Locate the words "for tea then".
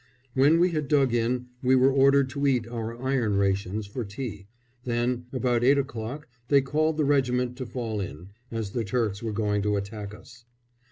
3.85-5.27